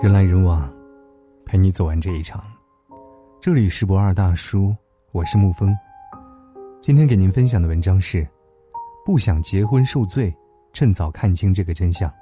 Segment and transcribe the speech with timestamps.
[0.00, 0.72] 人来人往，
[1.44, 2.42] 陪你走完这一场。
[3.40, 4.74] 这里是不二大叔，
[5.12, 5.76] 我是沐风。
[6.80, 8.26] 今天给您分享的文章是：
[9.04, 10.34] 不想结婚受罪，
[10.72, 12.12] 趁早看清这个真相。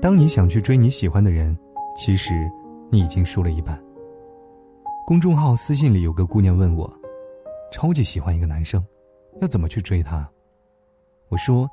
[0.00, 1.56] 当你想去追你喜欢的人，
[1.96, 2.50] 其实
[2.90, 3.80] 你已经输了一半。
[5.06, 6.92] 公众号私信里有个姑娘问我，
[7.72, 8.84] 超级喜欢一个男生，
[9.40, 10.28] 要怎么去追他？
[11.28, 11.68] 我说，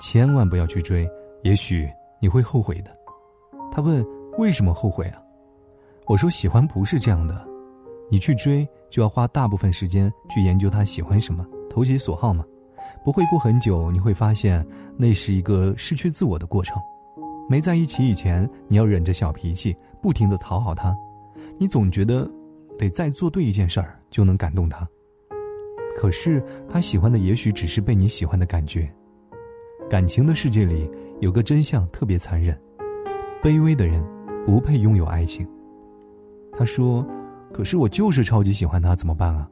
[0.00, 1.08] 千万不要去追，
[1.42, 1.88] 也许
[2.20, 2.96] 你会后悔的。
[3.70, 4.04] 他问
[4.38, 5.20] ：“为什么后悔啊？”
[6.06, 7.46] 我说：“喜欢不是这样的，
[8.10, 12.44] 你去追就要花大部分时间去研究他喜欢什么，投其所好嘛。
[13.04, 14.66] 不会过很久，你会发现
[14.96, 16.80] 那是一个失去自我的过程。
[17.48, 20.96] 没在一起以前，你要忍着小脾气，不停的讨好他，
[21.58, 22.30] 你总觉得
[22.78, 24.88] 得再做对一件事儿就能感动他。
[25.96, 28.90] 可是他喜欢的也许只是被你喜欢的感觉。
[29.90, 32.58] 感情的世界里有个真相特别残忍。”
[33.44, 34.02] 卑微的人，
[34.46, 35.46] 不配拥有爱情。
[36.56, 37.06] 他说
[37.52, 39.46] ：“可是我就是超级喜欢他，怎么办啊？”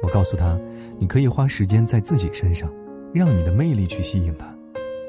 [0.00, 0.56] 我告诉他
[0.96, 2.72] ：“你可以花时间在自己身上，
[3.12, 4.46] 让你的魅力去吸引他。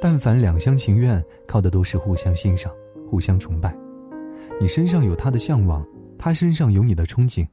[0.02, 2.74] 但凡两厢情愿，靠的都是互相欣赏、
[3.08, 3.72] 互相崇拜。
[4.60, 5.86] 你身上有他的向往，
[6.18, 7.48] 他身上有你的憧憬。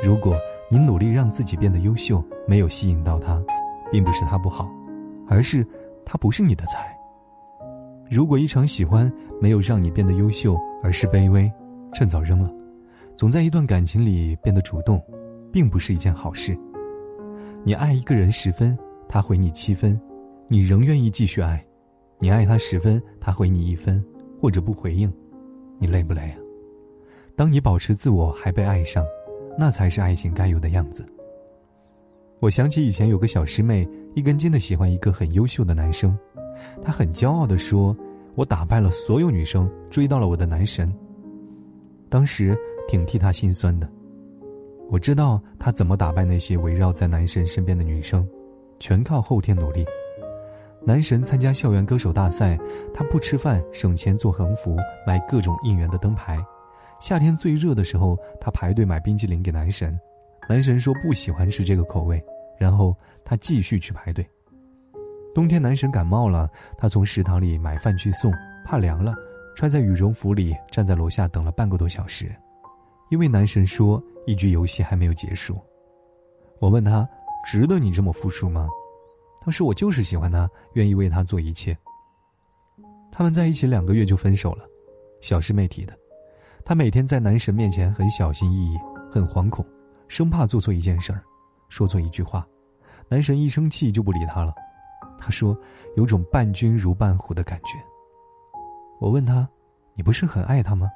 [0.00, 0.36] 如果
[0.70, 3.42] 你努力让自己变得优秀，没有吸引到他，
[3.90, 4.70] 并不是他不好，
[5.26, 5.66] 而是
[6.04, 6.88] 他不是你的菜。”
[8.12, 9.10] 如果一场喜欢
[9.40, 11.50] 没有让你变得优秀，而是卑微，
[11.94, 12.52] 趁早扔了。
[13.16, 15.02] 总在一段感情里变得主动，
[15.50, 16.54] 并不是一件好事。
[17.64, 18.76] 你爱一个人十分，
[19.08, 19.98] 他回你七分，
[20.46, 21.56] 你仍愿意继续爱；
[22.18, 24.04] 你爱他十分，他回你一分，
[24.38, 25.10] 或者不回应，
[25.78, 26.36] 你累不累啊？
[27.34, 29.02] 当你保持自我还被爱上，
[29.58, 31.02] 那才是爱情该有的样子。
[32.42, 36.18] 我想起以前有个小师妹，一根筋的喜欢一个很优秀的男生。
[36.82, 37.96] 她很骄傲地说
[38.34, 40.92] ：“我打败了所有女生，追到了我的男神。”
[42.10, 43.88] 当时挺替他心酸的。
[44.90, 48.28] 我知道他怎么打败那些围绕在男神身边的女生，
[48.80, 49.86] 全靠后天努力。
[50.84, 52.58] 男神参加校园歌手大赛，
[52.92, 54.76] 他不吃饭，省钱做横幅，
[55.06, 56.44] 买各种应援的灯牌。
[56.98, 59.96] 夏天最热的时候，他排队买冰淇淋给男神。
[60.48, 62.22] 男神说不喜欢吃这个口味，
[62.58, 64.28] 然后他继续去排队。
[65.34, 68.32] 冬天男神感冒了，他从食堂里买饭去送，
[68.64, 69.14] 怕凉了，
[69.56, 72.34] 揣在羽绒服里，站在楼下等了半个多小时，
[73.08, 75.58] 因为男神说一局游戏还没有结束。
[76.58, 77.08] 我问他，
[77.46, 78.68] 值得你这么付出吗？
[79.40, 81.76] 他说我就是喜欢他，愿意为他做一切。
[83.10, 84.64] 他们在一起两个月就分手了，
[85.20, 85.96] 小师妹提的。
[86.64, 88.78] 他每天在男神面前很小心翼翼，
[89.10, 89.66] 很惶恐，
[90.12, 91.24] 生怕做错一件事儿，
[91.70, 92.46] 说错一句话，
[93.08, 94.52] 男神一生气就不理他了。
[95.16, 95.56] 他说
[95.96, 97.78] ：“有种伴君如伴虎的感觉。”
[99.00, 99.48] 我问他
[99.96, 100.86] ：“你不是很爱他吗？”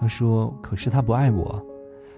[0.00, 1.62] 他说：“可是他不爱我。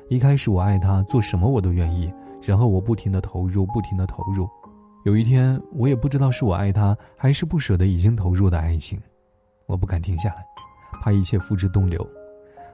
[0.08, 4.48] 一开始我爱他，做什么我都愿意，然后我不停的投入，不停的投入。
[5.04, 8.96] 有一天，我也不知道是我爱他，还是不舍得已经投入的爱情，
[9.66, 10.46] 我不敢停下来，
[11.02, 12.08] 怕一切付之东流。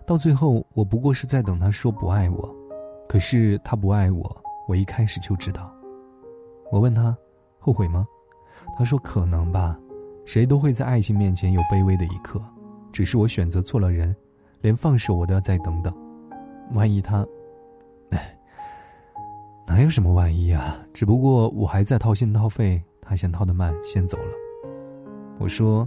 [0.06, 2.54] 到最后，我不过是在等他说不爱我。
[3.08, 5.72] 可是他不爱我，我一开始就知道。
[6.70, 7.16] 我问他：
[7.58, 8.06] 后悔吗？”
[8.78, 9.78] 他说：“可能吧，
[10.24, 12.40] 谁都会在爱情面前有卑微的一刻，
[12.92, 14.14] 只是我选择错了人，
[14.60, 15.92] 连放手我都要再等等。
[16.72, 17.26] 万一他……
[18.10, 18.38] 哎，
[19.66, 20.78] 哪有什么万一啊？
[20.92, 24.32] 只不过我还在掏心掏肺，他先掏的慢，先走了。”
[25.38, 25.86] 我说：“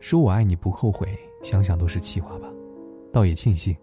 [0.00, 1.08] 说我爱你不后悔，
[1.42, 2.48] 想想都是气话吧。
[3.12, 3.74] 倒也庆幸，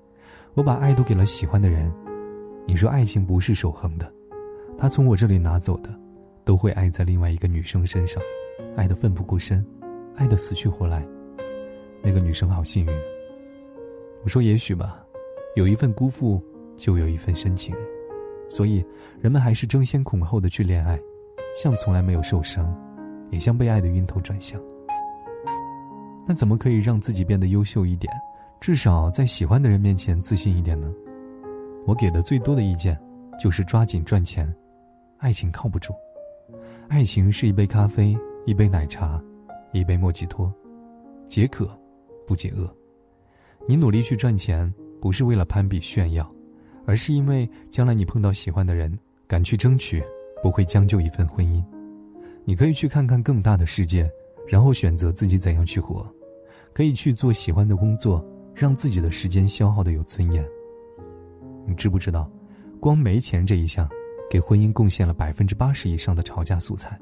[0.54, 1.92] 我把爱都给了喜欢的人。
[2.66, 4.12] 你说爱情不是守恒的，
[4.78, 5.90] 他从我这里拿走的。”
[6.46, 8.22] 都会爱在另外一个女生身上，
[8.76, 9.66] 爱的奋不顾身，
[10.18, 11.02] 爱的死去活来。
[12.02, 12.94] 那个女生好幸运。
[14.24, 15.02] 我说也许吧，
[15.56, 16.44] 有一份辜负，
[16.76, 17.74] 就有一份深情，
[18.46, 18.84] 所以
[19.22, 21.00] 人们还是争先恐后的去恋爱，
[21.56, 22.76] 像从来没有受伤，
[23.30, 24.62] 也像被爱的晕头转向。
[26.28, 28.14] 那怎么可以让自己变得优秀一点，
[28.60, 30.94] 至少在喜欢的人面前自信一点呢？
[31.86, 33.00] 我给的最多的意见，
[33.40, 34.54] 就是抓紧赚钱，
[35.18, 35.94] 爱情靠不住。
[36.88, 39.22] 爱情是一杯咖啡，一杯奶茶，
[39.72, 40.54] 一杯莫吉托，
[41.28, 41.70] 解渴，
[42.26, 42.74] 不解饿。
[43.68, 44.72] 你努力去赚钱，
[45.02, 46.30] 不是为了攀比炫耀，
[46.86, 48.98] 而是因为将来你碰到喜欢的人，
[49.28, 50.04] 敢去争取，
[50.42, 51.64] 不会将就一份婚姻。
[52.46, 54.10] 你可以去看看更大的世界，
[54.48, 56.10] 然后选择自己怎样去活。
[56.74, 60.46] 可以去做喜欢的工作，让自己的时间消耗的有尊严。
[61.66, 62.30] 你知不知道，
[62.80, 63.90] 光没钱这一项？
[64.30, 67.00] 给婚姻贡献了百分之八十以上的吵架素材。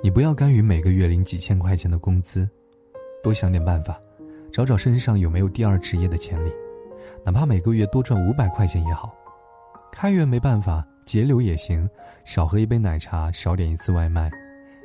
[0.00, 2.48] 你不要甘于每个月领几千块钱的工资，
[3.20, 4.00] 多想点办法，
[4.52, 6.52] 找找身上有没有第二职业的潜力，
[7.24, 9.12] 哪怕每个月多赚五百块钱也好。
[9.90, 11.88] 开源没办法，节流也行，
[12.24, 14.30] 少喝一杯奶茶，少点一次外卖。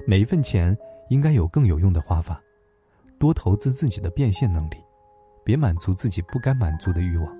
[0.07, 0.75] 每一份钱
[1.09, 2.41] 应该有更有用的花法，
[3.19, 4.77] 多投资自己的变现能力，
[5.43, 7.31] 别满足自己不该满足的欲望，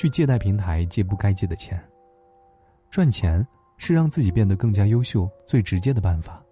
[0.00, 1.78] 去借贷平台借不该借的钱。
[2.88, 6.42] 赚钱是让自己变得更加优秀最直接的办法。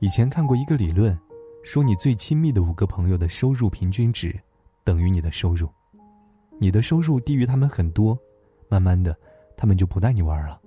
[0.00, 1.16] 以前看过一个理论，
[1.62, 4.36] 说你最亲密的五个朋友的收入平均值
[4.82, 5.68] 等于你的收入，
[6.58, 8.18] 你的收入低于他们很多，
[8.68, 9.16] 慢慢的。
[9.56, 10.60] 他们就不带你玩了，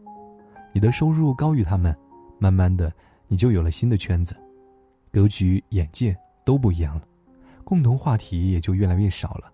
[0.72, 1.94] 你的收入高于他们，
[2.40, 2.90] 慢慢的
[3.28, 4.34] 你就有了新的圈子，
[5.12, 6.16] 格局、眼界
[6.46, 7.04] 都不一样了，
[7.66, 9.52] 共同话题也就越来越少了。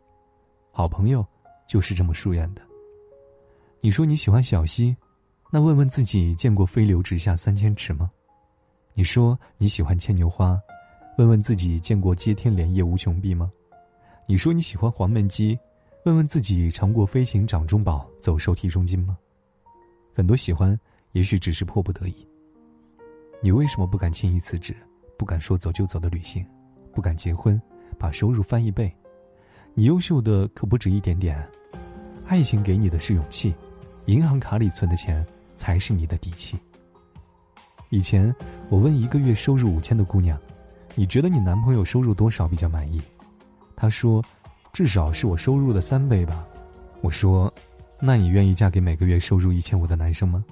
[0.72, 1.26] 好朋友
[1.68, 2.62] 就是这么疏远的。
[3.80, 4.96] 你说你喜欢小溪，
[5.52, 8.10] 那问问自己见过飞流直下三千尺吗？
[8.94, 10.60] 你说你喜欢牵牛花，
[11.18, 13.52] 问问自己见过接天莲叶无穷碧吗？
[14.26, 15.58] 你说你喜欢黄焖鸡，
[16.06, 19.18] 问问自己尝过飞行掌中宝，走瘦体重斤吗？
[20.14, 20.78] 很多喜欢，
[21.12, 22.28] 也许只是迫不得已。
[23.40, 24.76] 你为什么不敢轻易辞职？
[25.18, 26.44] 不敢说走就走的旅行？
[26.92, 27.62] 不敢结婚，
[28.00, 28.92] 把收入翻一倍？
[29.76, 31.48] 你优秀的可不止一点点。
[32.28, 33.56] 爱情给你的是勇气，
[34.06, 35.26] 银行卡里存的钱
[35.56, 36.58] 才是你的底气。
[37.90, 38.34] 以前
[38.70, 40.38] 我问一个月收入五千的姑娘
[40.94, 43.02] ：“你觉得你男朋友收入多少比较满意？”
[43.76, 44.24] 她说
[44.74, 46.46] ：“至少是我收入的三倍吧。”
[47.02, 47.52] 我说。
[48.00, 50.46] 那你愿意嫁给每个月收入一千五的男生吗？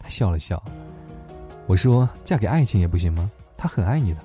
[0.00, 0.60] 她笑了笑。
[1.68, 3.30] 我说：“嫁给爱情也不行吗？
[3.56, 4.20] 他很爱你的。”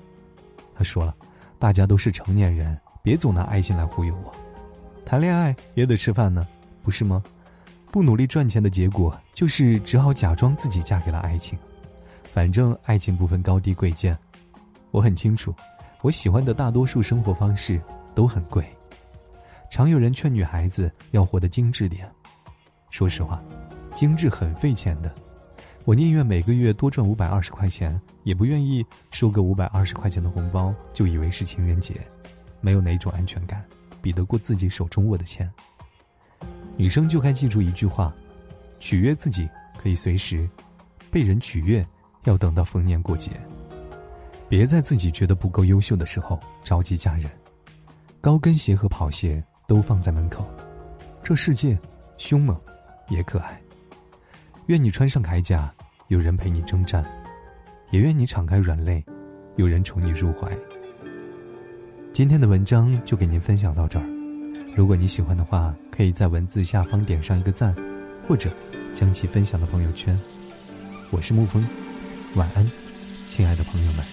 [0.76, 1.16] 她说了
[1.60, 4.34] ：“大家都是成年人，别总拿爱情来忽悠我。
[5.06, 6.48] 谈恋爱也得吃饭呢，
[6.86, 7.22] 不是吗？
[7.92, 11.58] 不努力赚钱的结果就是只好假装自己嫁给了爱情。
[12.32, 14.16] 反正爱情不分高低贵贱，
[14.92, 15.52] 我很清楚，
[16.02, 17.82] 我喜欢的大多数生活方式
[18.14, 18.64] 都很贵。
[19.68, 22.08] 常有人劝女孩子要活得精致点。”
[22.92, 23.42] 说实话，
[23.96, 25.14] 精致很费钱的。
[25.86, 31.96] 我宁愿每个月多赚五百二十块钱，也不愿意收个五百二十块钱的红包就以为是情人节。
[32.62, 33.64] 没有哪种安全感
[34.02, 35.52] 比得过自己手中握的钱。
[36.78, 38.14] 女生就该记住一句话：
[38.80, 39.50] 取悦自己
[39.82, 40.48] 可以随时，
[41.10, 41.86] 被人取悦
[42.26, 43.32] 要等到逢年过节。
[44.48, 47.30] 别在自己觉得不够优秀的时候着急嫁人。
[48.22, 50.46] 高跟鞋和跑鞋都放在门口，
[51.24, 51.78] 这世界
[52.18, 52.60] 凶猛。
[53.10, 53.62] 也可爱。
[54.66, 55.72] 愿你穿上铠甲，
[56.08, 57.04] 有人陪你征战；
[57.92, 59.06] 也愿你敞开软肋，
[59.58, 60.52] 有人宠你入怀。
[62.12, 64.15] 今天的文章就给您分享到这儿。
[64.76, 67.74] 如果你喜欢的话，可以在文字下方点上一个赞，
[68.28, 68.52] 或者
[68.94, 70.20] 将其分享到朋友圈。
[71.12, 71.66] 我是沐风，
[72.36, 72.70] 晚安，
[73.30, 74.06] 亲爱的朋友们。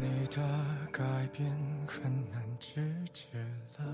[0.00, 0.42] 你的
[0.90, 1.48] 改变
[1.86, 3.28] 很难制止
[3.78, 3.84] 了。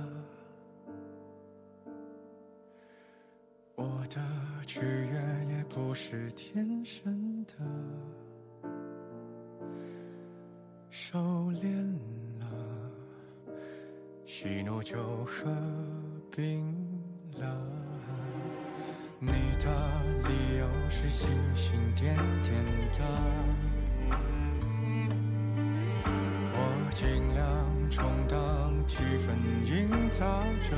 [3.75, 4.19] 我的
[4.67, 7.53] 取悦也不是天生的，
[14.44, 15.50] 喜怒就合
[16.31, 16.67] 并
[17.38, 17.46] 了。
[19.19, 19.70] 你的
[20.29, 22.62] 理由是星星点点
[22.93, 23.00] 的，
[26.52, 26.58] 我
[26.91, 29.32] 尽量充当气氛
[29.64, 30.76] 营造者。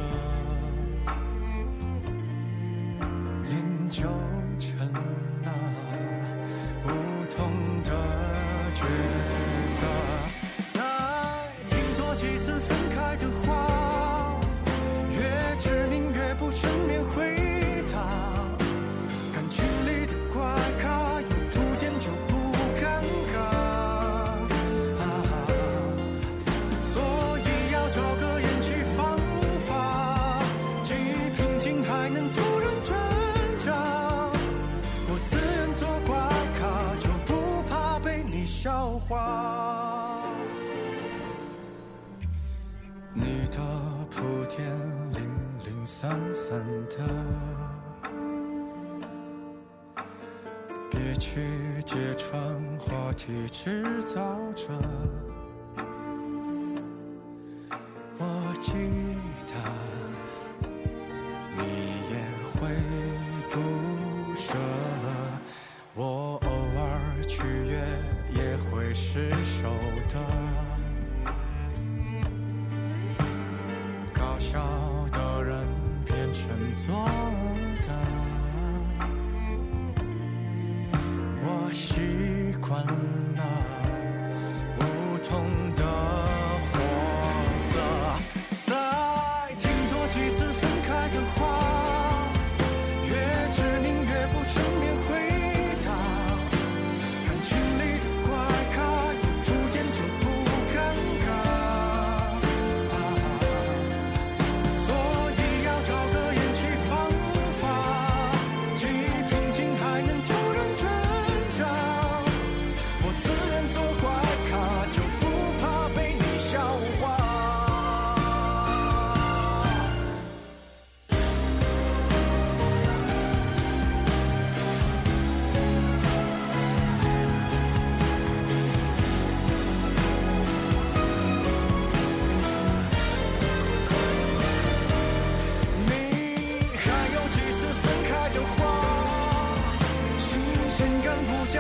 [3.50, 4.08] 饮酒
[44.26, 44.66] 铺天
[45.12, 45.22] 零
[45.64, 46.58] 零散散
[46.90, 46.96] 的，
[50.90, 51.46] 别去
[51.84, 52.36] 揭穿
[52.76, 54.66] 话题制造者。
[58.18, 58.72] 我记
[59.46, 59.54] 得
[61.56, 61.62] 你
[62.10, 62.14] 也
[62.50, 62.74] 会。
[63.48, 63.60] 不
[64.34, 64.52] 舍，
[65.94, 67.80] 我偶尔取悦
[68.34, 69.70] 也会失手
[70.08, 70.85] 的。
[76.76, 76.94] 做
[77.86, 77.94] 到，
[81.42, 83.15] 我习惯了。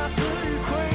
[0.08, 0.20] 自
[0.68, 0.85] 愧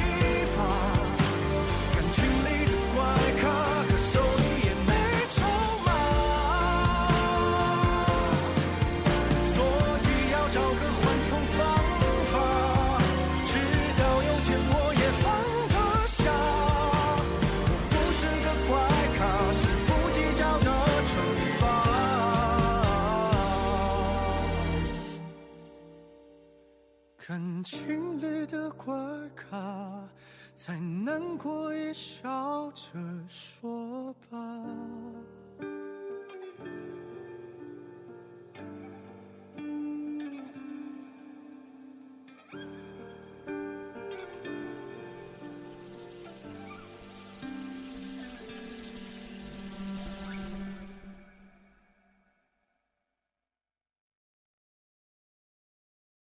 [29.36, 30.10] 卡
[30.54, 34.38] 再难过也笑着说吧。